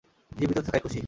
[0.31, 0.99] জীবিত থাকায় খুশি।